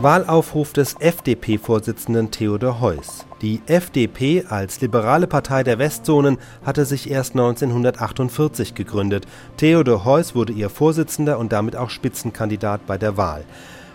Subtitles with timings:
[0.00, 3.26] Wahlaufruf des FDP-Vorsitzenden Theodor Heuss.
[3.42, 9.26] Die FDP als liberale Partei der Westzonen hatte sich erst 1948 gegründet.
[9.56, 13.44] Theodor Heuss wurde ihr Vorsitzender und damit auch Spitzenkandidat bei der Wahl.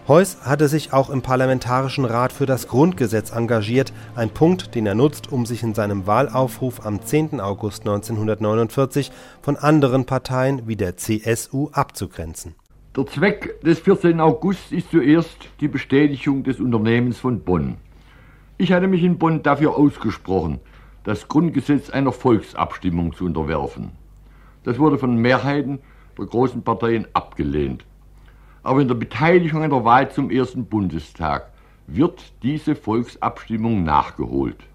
[0.06, 4.96] Heuss hatte sich auch im Parlamentarischen Rat für das Grundgesetz engagiert, ein Punkt, den er
[4.96, 7.40] nutzt, um sich in seinem Wahlaufruf am 10.
[7.40, 9.10] August 1949
[9.42, 12.56] von anderen Parteien wie der CSU abzugrenzen.
[12.96, 14.20] Der Zweck des 14.
[14.20, 17.78] August ist zuerst die Bestätigung des Unternehmens von Bonn.
[18.60, 20.60] Ich hatte mich in Bonn dafür ausgesprochen,
[21.04, 23.94] das Grundgesetz einer Volksabstimmung zu unterwerfen.
[24.64, 25.80] Das wurde von Mehrheiten
[26.20, 27.84] der großen Parteien abgelehnt.
[28.62, 31.52] Aber in der Beteiligung an der Wahl zum ersten Bundestag
[31.88, 34.68] wird diese Volksabstimmung nachgeholt.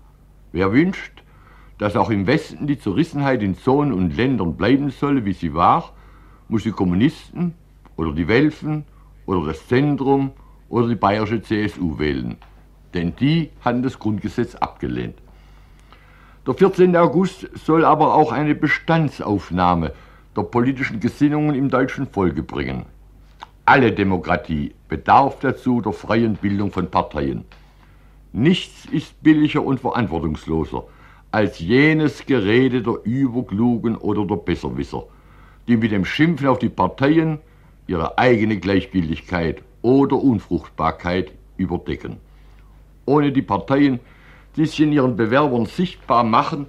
[0.51, 1.23] Wer wünscht,
[1.79, 5.93] dass auch im Westen die Zerrissenheit in Zonen und Ländern bleiben solle, wie sie war,
[6.49, 7.55] muss die Kommunisten
[7.99, 8.85] oder die Welfen
[9.27, 10.31] oder das Zentrum
[10.71, 12.39] oder die bayerische CSU wählen.
[12.95, 15.19] Denn die hatten das Grundgesetz abgelehnt.
[16.47, 16.97] Der 14.
[16.97, 19.93] August soll aber auch eine Bestandsaufnahme
[20.35, 22.87] der politischen Gesinnungen im deutschen Volke bringen.
[23.67, 27.45] Alle Demokratie bedarf dazu der freien Bildung von Parteien.
[28.33, 30.85] Nichts ist billiger und verantwortungsloser
[31.33, 35.05] als jenes Gerede der Überklugen oder der Besserwisser,
[35.67, 37.41] die mit dem Schimpfen auf die Parteien
[37.89, 42.19] ihre eigene Gleichgültigkeit oder Unfruchtbarkeit überdecken.
[43.07, 43.99] Ohne die Parteien,
[44.55, 46.67] die sich in ihren Bewerbern sichtbar machen,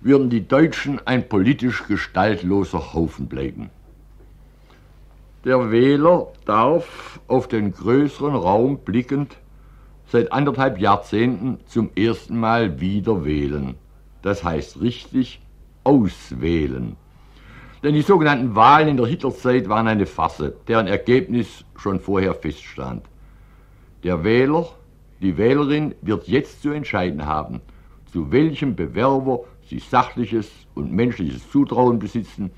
[0.00, 3.70] würden die Deutschen ein politisch gestaltloser Haufen bleiben.
[5.44, 9.36] Der Wähler darf auf den größeren Raum blickend
[10.06, 13.76] seit anderthalb Jahrzehnten zum ersten Mal wieder wählen.
[14.22, 15.40] Das heißt richtig
[15.84, 16.96] auswählen.
[17.82, 23.06] Denn die sogenannten Wahlen in der Hitlerzeit waren eine Farce, deren Ergebnis schon vorher feststand.
[24.04, 24.68] Der Wähler,
[25.20, 27.60] die Wählerin wird jetzt zu entscheiden haben,
[28.12, 32.50] zu welchem Bewerber sie sachliches und menschliches Zutrauen besitzen,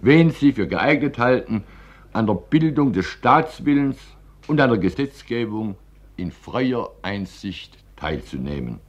[0.00, 1.64] wen sie für geeignet halten,
[2.12, 3.98] an der Bildung des Staatswillens
[4.46, 5.76] und an der Gesetzgebung
[6.16, 8.80] in freier Einsicht teilzunehmen.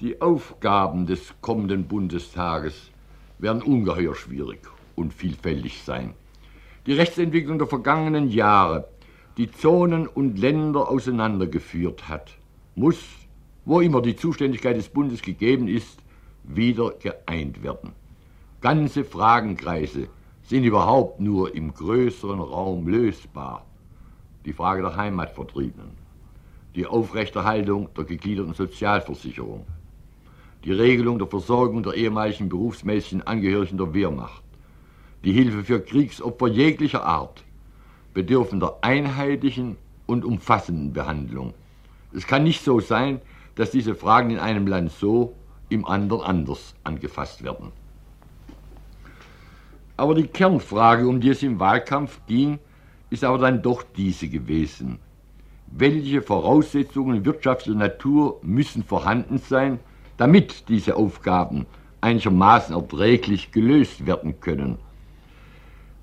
[0.00, 2.90] Die Aufgaben des kommenden Bundestages
[3.42, 4.60] werden ungeheuer schwierig
[4.96, 6.14] und vielfältig sein.
[6.86, 8.88] Die Rechtsentwicklung der vergangenen Jahre,
[9.36, 12.32] die Zonen und Länder auseinandergeführt hat,
[12.74, 12.98] muss,
[13.64, 15.98] wo immer die Zuständigkeit des Bundes gegeben ist,
[16.44, 17.92] wieder geeint werden.
[18.60, 20.08] Ganze Fragenkreise
[20.42, 23.64] sind überhaupt nur im größeren Raum lösbar.
[24.44, 25.92] Die Frage der Heimatvertriebenen,
[26.74, 29.66] die Aufrechterhaltung der gegliederten Sozialversicherung,
[30.64, 34.42] die Regelung der Versorgung der ehemaligen berufsmäßigen Angehörigen der Wehrmacht,
[35.24, 37.44] die Hilfe für Kriegsopfer jeglicher Art
[38.14, 39.76] bedürfen der einheitlichen
[40.06, 41.54] und umfassenden Behandlung.
[42.12, 43.20] Es kann nicht so sein,
[43.54, 45.34] dass diese Fragen in einem Land so,
[45.68, 47.70] im anderen anders angefasst werden.
[49.96, 52.58] Aber die Kernfrage, um die es im Wahlkampf ging,
[53.10, 54.98] ist aber dann doch diese gewesen.
[55.66, 59.78] Welche Voraussetzungen wirtschaftlicher Natur müssen vorhanden sein,
[60.20, 61.64] damit diese Aufgaben
[62.02, 64.76] einigermaßen erträglich gelöst werden können.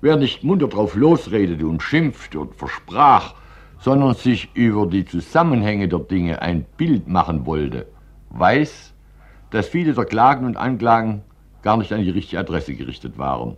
[0.00, 3.36] Wer nicht munter drauf losredete und schimpfte und versprach,
[3.78, 7.86] sondern sich über die Zusammenhänge der Dinge ein Bild machen wollte,
[8.30, 8.92] weiß,
[9.50, 11.22] dass viele der Klagen und Anklagen
[11.62, 13.56] gar nicht an die richtige Adresse gerichtet waren.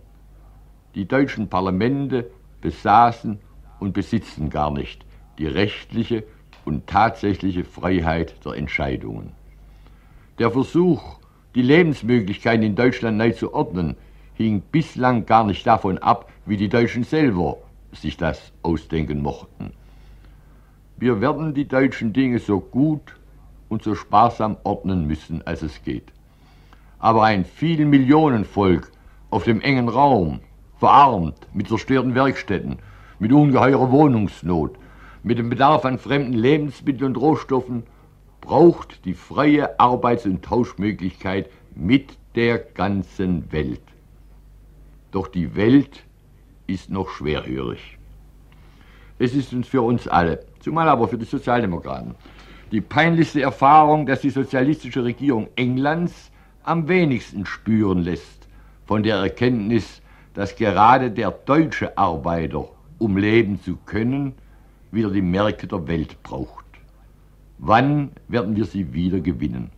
[0.93, 2.29] Die deutschen Parlamente
[2.61, 3.39] besaßen
[3.79, 5.07] und besitzen gar nicht
[5.39, 6.23] die rechtliche
[6.65, 9.40] und tatsächliche Freiheit der Entscheidungen.
[10.41, 11.19] Der Versuch,
[11.53, 13.95] die Lebensmöglichkeiten in Deutschland neu zu ordnen,
[14.33, 17.57] hing bislang gar nicht davon ab, wie die Deutschen selber
[17.91, 19.71] sich das ausdenken mochten.
[20.97, 23.19] Wir werden die deutschen Dinge so gut
[23.69, 26.11] und so sparsam ordnen müssen, als es geht.
[26.97, 28.91] Aber ein Vielmillionenvolk
[29.29, 30.39] auf dem engen Raum,
[30.79, 32.79] verarmt, mit zerstörten Werkstätten,
[33.19, 34.75] mit ungeheurer Wohnungsnot,
[35.21, 37.83] mit dem Bedarf an fremden Lebensmitteln und Rohstoffen,
[38.41, 43.81] braucht die freie Arbeits- und Tauschmöglichkeit mit der ganzen Welt.
[45.11, 46.03] Doch die Welt
[46.67, 47.97] ist noch schwerhörig.
[49.19, 52.15] Es ist uns für uns alle, zumal aber für die Sozialdemokraten,
[52.71, 56.31] die peinlichste Erfahrung, dass die sozialistische Regierung Englands
[56.63, 58.47] am wenigsten spüren lässt
[58.85, 60.01] von der Erkenntnis,
[60.33, 64.33] dass gerade der deutsche Arbeiter, um leben zu können,
[64.91, 66.70] wieder die Märkte der Welt braucht.
[67.63, 69.69] Wann werden wir sie wieder gewinnen?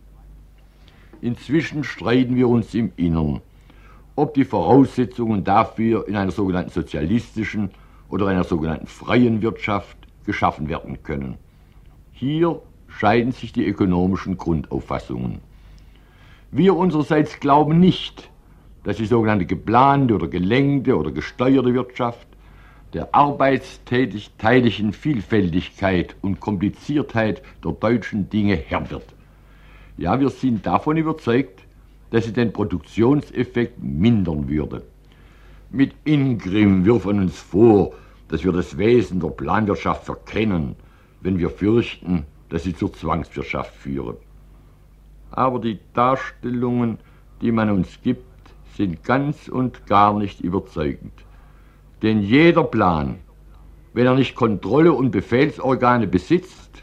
[1.20, 3.42] Inzwischen streiten wir uns im Innern,
[4.16, 7.72] ob die Voraussetzungen dafür in einer sogenannten sozialistischen
[8.08, 11.36] oder einer sogenannten freien Wirtschaft geschaffen werden können.
[12.12, 15.40] Hier scheiden sich die ökonomischen Grundauffassungen.
[16.50, 18.30] Wir unsererseits glauben nicht,
[18.84, 22.28] dass die sogenannte geplante oder gelenkte oder gesteuerte Wirtschaft
[22.94, 29.14] der arbeitstätigen Vielfältigkeit und Kompliziertheit der deutschen Dinge Herr wird.
[29.96, 31.62] Ja, wir sind davon überzeugt,
[32.10, 34.84] dass sie den Produktionseffekt mindern würde.
[35.70, 37.92] Mit Ingrim wirfen uns vor,
[38.28, 40.76] dass wir das Wesen der Planwirtschaft verkennen,
[41.20, 44.16] wenn wir fürchten, dass sie zur Zwangswirtschaft führe.
[45.32, 46.98] Aber die Darstellungen,
[47.40, 48.22] die man uns gibt,
[48.76, 51.12] sind ganz und gar nicht überzeugend.
[52.04, 53.20] Denn jeder Plan,
[53.94, 56.82] wenn er nicht Kontrolle und Befehlsorgane besitzt,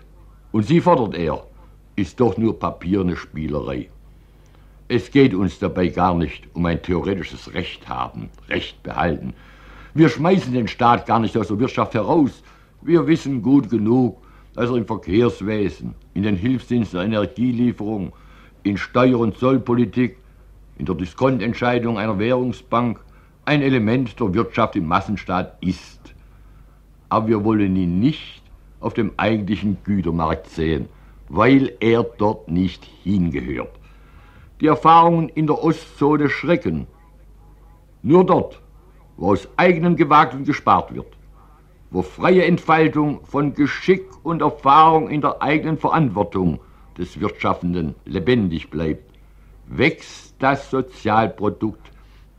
[0.52, 1.44] und sie fordert er,
[1.96, 3.90] ist doch nur papierne Spielerei.
[4.88, 9.36] Es geht uns dabei gar nicht um ein theoretisches Recht haben, Recht behalten.
[9.94, 12.42] Wir schmeißen den Staat gar nicht aus der Wirtschaft heraus.
[12.82, 14.24] Wir wissen gut genug,
[14.56, 18.12] dass er im Verkehrswesen, in den Hilfsdiensten der Energielieferung,
[18.64, 20.18] in Steuer- und Zollpolitik,
[20.80, 23.00] in der Diskontentscheidung einer Währungsbank
[23.46, 26.14] ein Element der Wirtschaft im Massenstaat ist.
[27.10, 28.42] Aber wir wollen ihn nicht
[28.80, 30.90] auf dem eigentlichen Gütermarkt sehen,
[31.30, 33.72] weil er dort nicht hingehört.
[34.60, 36.88] Die Erfahrungen in der Ostzone schrecken.
[38.04, 38.62] Nur dort,
[39.18, 41.18] wo aus eigenem gewagt und gespart wird,
[41.90, 46.60] wo freie Entfaltung von Geschick und Erfahrung in der eigenen Verantwortung
[46.98, 49.12] des Wirtschaftenden lebendig bleibt,
[49.68, 51.92] wächst das Sozialprodukt,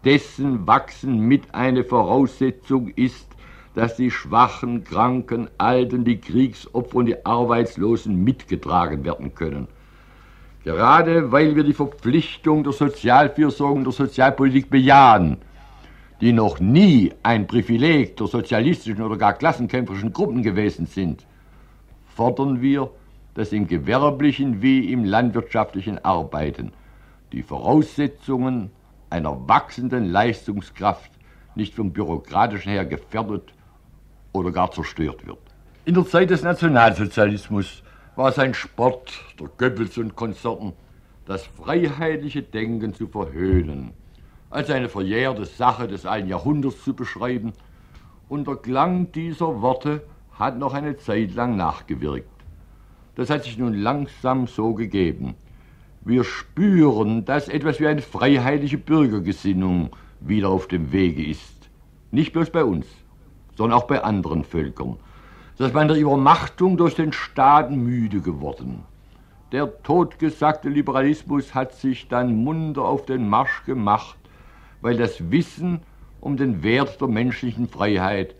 [0.04, 3.26] dessen Wachsen mit eine Voraussetzung ist,
[3.74, 9.68] dass die Schwachen, Kranken, Alten, die Kriegsopfer und die Arbeitslosen mitgetragen werden können.
[10.64, 15.38] Gerade weil wir die Verpflichtung der Sozialfürsorge und der Sozialpolitik bejahen,
[16.20, 21.26] die noch nie ein Privileg der sozialistischen oder gar klassenkämpferischen Gruppen gewesen sind,
[22.14, 22.90] fordern wir,
[23.34, 26.72] dass im gewerblichen wie im landwirtschaftlichen Arbeiten
[27.32, 28.70] die Voraussetzungen
[29.12, 31.10] einer wachsenden Leistungskraft
[31.54, 33.52] nicht vom bürokratischen her gefährdet
[34.32, 35.38] oder gar zerstört wird.
[35.84, 37.82] In der Zeit des Nationalsozialismus
[38.16, 40.72] war es ein Sport der Goebbels und Konsorten,
[41.26, 43.92] das freiheitliche Denken zu verhöhnen,
[44.50, 47.52] als eine verjährte Sache des alten Jahrhunderts zu beschreiben,
[48.28, 52.28] und der Klang dieser Worte hat noch eine Zeit lang nachgewirkt.
[53.14, 55.34] Das hat sich nun langsam so gegeben.
[56.04, 59.90] Wir spüren, dass etwas wie eine freiheitliche Bürgergesinnung
[60.20, 61.70] wieder auf dem Wege ist.
[62.10, 62.86] Nicht bloß bei uns,
[63.56, 64.96] sondern auch bei anderen Völkern
[65.62, 68.84] dass man der Übermachtung durch den Staat müde geworden.
[69.52, 74.18] Der totgesagte Liberalismus hat sich dann munter auf den Marsch gemacht,
[74.80, 75.82] weil das Wissen
[76.20, 78.34] um den Wert der menschlichen Freiheit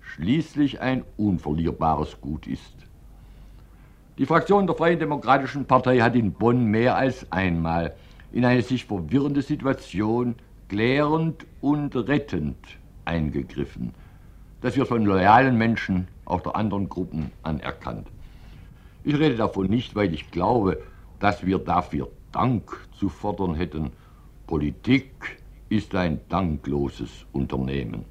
[0.00, 2.83] schließlich ein unverlierbares Gut ist.
[4.16, 7.96] Die Fraktion der Freien Demokratischen Partei hat in Bonn mehr als einmal
[8.30, 10.36] in eine sich verwirrende Situation
[10.68, 12.56] klärend und rettend
[13.04, 13.92] eingegriffen.
[14.60, 18.06] Das wird von loyalen Menschen auch der anderen Gruppen anerkannt.
[19.02, 20.80] Ich rede davon nicht, weil ich glaube,
[21.18, 23.90] dass wir dafür Dank zu fordern hätten.
[24.46, 25.40] Politik
[25.70, 28.04] ist ein dankloses Unternehmen.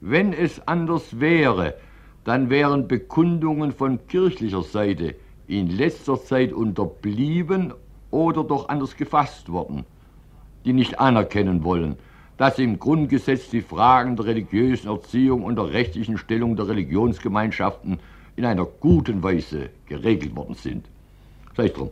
[0.00, 1.74] Wenn es anders wäre,
[2.24, 5.14] dann wären Bekundungen von kirchlicher Seite
[5.48, 7.74] in letzter Zeit unterblieben
[8.10, 9.84] oder doch anders gefasst worden,
[10.64, 11.96] die nicht anerkennen wollen,
[12.36, 17.98] dass im Grundgesetz die Fragen der religiösen Erziehung und der rechtlichen Stellung der Religionsgemeinschaften
[18.36, 20.86] in einer guten Weise geregelt worden sind.
[21.56, 21.90] Sei es drum.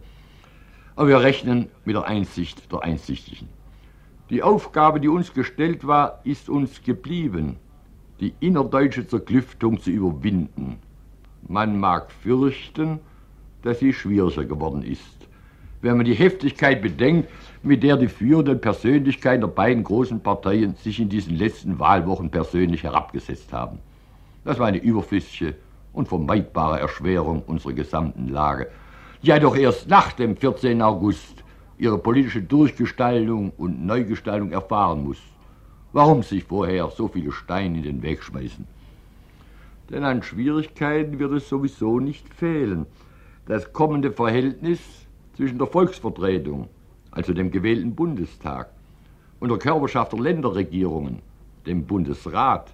[0.97, 3.49] Aber wir rechnen mit der Einsicht der Einsichtigen.
[4.31, 7.57] Die Aufgabe, die uns gestellt war, ist uns geblieben,
[8.21, 10.79] die innerdeutsche Zerklüftung zu überwinden.
[11.49, 13.01] Man mag fürchten,
[13.63, 15.29] dass sie schwieriger geworden ist.
[15.83, 17.29] Wenn man die Heftigkeit bedenkt,
[17.63, 22.83] mit der die führenden Persönlichkeiten der beiden großen Parteien sich in diesen letzten Wahlwochen persönlich
[22.83, 23.79] herabgesetzt haben.
[24.45, 25.55] Das war eine überflüssige
[25.93, 28.69] und vermeidbare Erschwerung unserer gesamten Lage,
[29.23, 30.81] die ja doch erst nach dem 14.
[30.83, 31.43] August
[31.79, 35.19] ihre politische Durchgestaltung und Neugestaltung erfahren muss.
[35.93, 38.67] Warum sich vorher so viele Steine in den Weg schmeißen?
[39.91, 42.87] Denn an Schwierigkeiten wird es sowieso nicht fehlen.
[43.47, 44.79] Das kommende Verhältnis
[45.35, 46.69] zwischen der Volksvertretung
[47.11, 48.71] also dem gewählten Bundestag,
[49.41, 51.21] und der Körperschaft der Länderregierungen,
[51.67, 52.71] dem Bundesrat,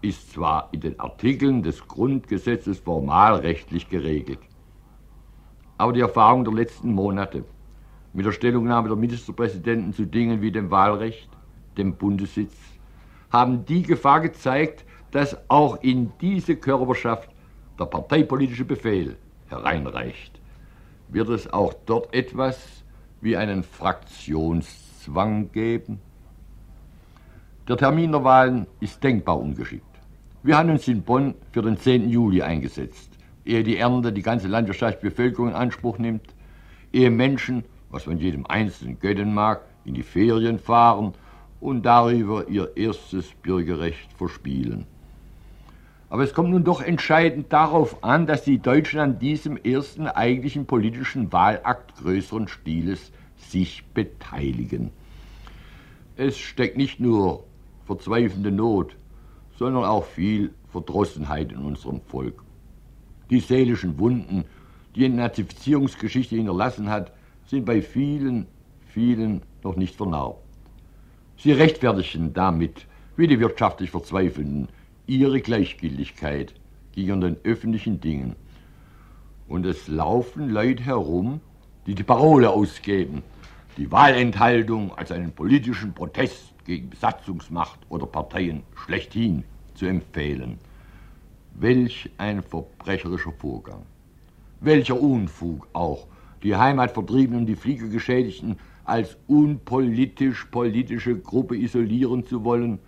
[0.00, 4.38] ist zwar in den Artikeln des Grundgesetzes formalrechtlich geregelt,
[5.76, 7.44] aber die Erfahrung der letzten Monate
[8.12, 11.28] mit der Stellungnahme der Ministerpräsidenten zu Dingen wie dem Wahlrecht,
[11.78, 12.54] dem Bundessitz,
[13.30, 17.30] haben die Gefahr gezeigt, dass auch in diese Körperschaft
[17.78, 19.16] der parteipolitische Befehl
[19.48, 20.40] hereinreicht,
[21.08, 22.84] wird es auch dort etwas
[23.20, 26.00] wie einen Fraktionszwang geben?
[27.66, 29.84] Der Termin der Wahlen ist denkbar ungeschickt.
[30.42, 32.08] Wir haben uns in Bonn für den 10.
[32.08, 33.10] Juli eingesetzt,
[33.44, 36.34] ehe die Ernte die ganze landwirtschaftliche Bevölkerung in Anspruch nimmt,
[36.92, 41.14] ehe Menschen, was man jedem Einzelnen gönnen mag, in die Ferien fahren
[41.60, 44.86] und darüber ihr erstes Bürgerrecht verspielen.
[46.10, 50.66] Aber es kommt nun doch entscheidend darauf an, dass die Deutschen an diesem ersten eigentlichen
[50.66, 54.90] politischen Wahlakt größeren Stiles sich beteiligen.
[56.16, 57.44] Es steckt nicht nur
[57.84, 58.96] verzweifelnde Not,
[59.56, 62.42] sondern auch viel Verdrossenheit in unserem Volk.
[63.30, 64.44] Die seelischen Wunden,
[64.94, 67.12] die eine Nazifizierungsgeschichte hinterlassen hat,
[67.46, 68.46] sind bei vielen,
[68.86, 70.47] vielen noch nicht vernarbt.
[71.40, 74.68] Sie rechtfertigen damit, wie die wirtschaftlich Verzweifelnden,
[75.06, 76.52] ihre Gleichgültigkeit
[76.90, 78.34] gegen den öffentlichen Dingen.
[79.46, 81.40] Und es laufen Leute herum,
[81.86, 83.22] die die Parole ausgeben,
[83.76, 90.58] die Wahlenthaltung als einen politischen Protest gegen Besatzungsmacht oder Parteien schlechthin zu empfehlen.
[91.54, 93.86] Welch ein verbrecherischer Vorgang.
[94.60, 96.08] Welcher Unfug auch,
[96.42, 102.78] die Heimatvertriebenen die Fliegergeschädigten als unpolitisch-politische Gruppe isolieren zu wollen,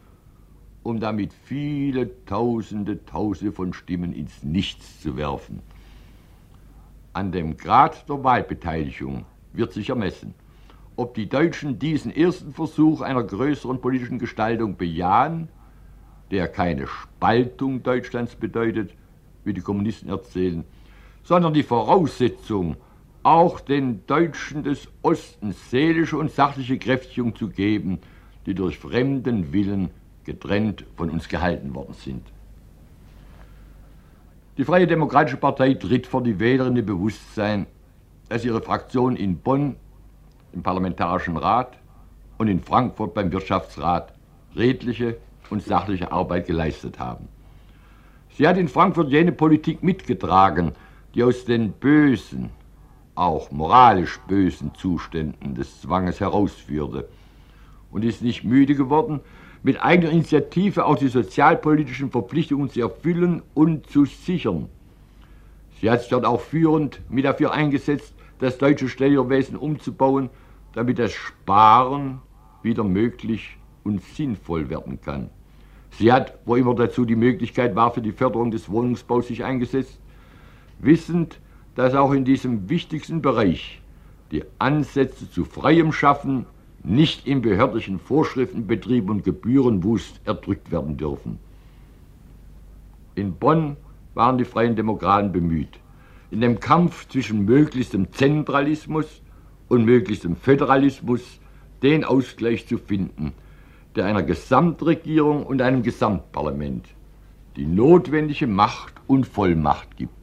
[0.82, 5.60] um damit viele Tausende, Tausende von Stimmen ins Nichts zu werfen.
[7.12, 10.34] An dem Grad der Wahlbeteiligung wird sich ermessen,
[10.96, 15.48] ob die Deutschen diesen ersten Versuch einer größeren politischen Gestaltung bejahen,
[16.30, 18.94] der keine Spaltung Deutschlands bedeutet,
[19.44, 20.64] wie die Kommunisten erzählen,
[21.24, 22.76] sondern die Voraussetzung,
[23.22, 27.98] auch den Deutschen des Ostens seelische und sachliche Kräftigung zu geben,
[28.46, 29.90] die durch fremden Willen
[30.24, 32.26] getrennt von uns gehalten worden sind.
[34.56, 37.66] Die Freie Demokratische Partei tritt vor die Wähler in dem Bewusstsein,
[38.28, 39.76] dass ihre Fraktion in Bonn
[40.52, 41.78] im Parlamentarischen Rat
[42.38, 44.12] und in Frankfurt beim Wirtschaftsrat
[44.56, 45.16] redliche
[45.50, 47.28] und sachliche Arbeit geleistet haben.
[48.36, 50.72] Sie hat in Frankfurt jene Politik mitgetragen,
[51.14, 52.50] die aus den bösen,
[53.20, 57.08] auch moralisch bösen Zuständen des Zwanges herausführte
[57.90, 59.20] und ist nicht müde geworden,
[59.62, 64.70] mit eigener Initiative auch die sozialpolitischen Verpflichtungen zu erfüllen und zu sichern.
[65.80, 70.30] Sie hat sich dort auch führend mit dafür eingesetzt, das deutsche Steuerwesen umzubauen,
[70.72, 72.22] damit das Sparen
[72.62, 75.28] wieder möglich und sinnvoll werden kann.
[75.90, 79.98] Sie hat, wo immer dazu die Möglichkeit war, für die Förderung des Wohnungsbaus sich eingesetzt,
[80.78, 81.38] wissend,
[81.74, 83.80] dass auch in diesem wichtigsten Bereich
[84.30, 86.46] die Ansätze zu freiem Schaffen
[86.82, 91.38] nicht im behördlichen Vorschriftenbetrieb und Gebührenwust erdrückt werden dürfen.
[93.14, 93.76] In Bonn
[94.14, 95.78] waren die Freien Demokraten bemüht,
[96.30, 99.20] in dem Kampf zwischen möglichstem Zentralismus
[99.68, 101.40] und möglichstem Föderalismus
[101.82, 103.32] den Ausgleich zu finden,
[103.94, 106.86] der einer Gesamtregierung und einem Gesamtparlament
[107.56, 110.14] die notwendige Macht und Vollmacht gibt,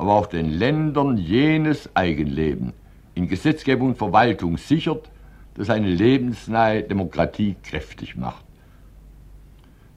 [0.00, 2.72] aber auch den Ländern jenes Eigenleben
[3.14, 5.10] in Gesetzgebung und Verwaltung sichert,
[5.52, 8.42] das eine lebensnahe Demokratie kräftig macht.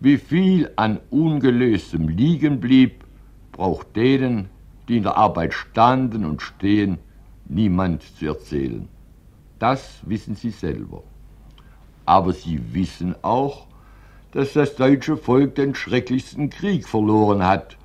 [0.02, 3.06] Wie viel an Ungelöstem liegen blieb,
[3.54, 4.50] braucht denen,
[4.90, 6.98] die in der Arbeit standen und stehen,
[7.46, 8.90] niemand zu erzählen.
[9.58, 11.02] Das wissen sie selber.
[12.06, 13.68] Aber sie wissen auch,
[14.34, 17.78] dass das deutsche Volk den schrecklichsten Krieg verloren hat,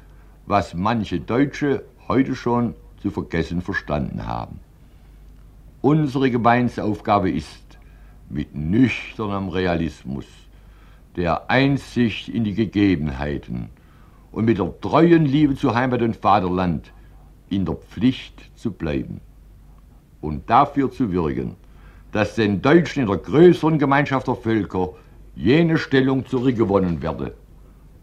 [0.46, 4.60] was manche Deutsche heute schon zu vergessen verstanden haben.
[5.80, 7.78] Unsere gemeinsame Aufgabe ist,
[8.30, 10.26] mit nüchternem Realismus,
[11.16, 13.70] der Einsicht in die Gegebenheiten
[14.32, 16.92] und mit der treuen Liebe zu Heimat und Vaterland
[17.48, 19.20] in der Pflicht zu bleiben
[20.20, 21.56] und dafür zu wirken,
[22.12, 24.90] dass den Deutschen in der größeren Gemeinschaft der Völker
[25.34, 27.34] jene Stellung zurückgewonnen werde,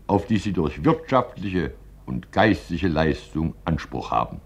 [0.07, 1.73] auf die sie durch wirtschaftliche
[2.05, 4.41] und geistliche Leistung Anspruch haben.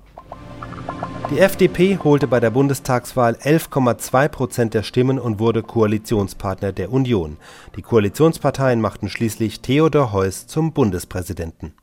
[1.31, 7.37] Die FDP holte bei der Bundestagswahl 11,2 Prozent der Stimmen und wurde Koalitionspartner der Union.
[7.75, 11.73] Die Koalitionsparteien machten schließlich Theodor Heuss zum Bundespräsidenten.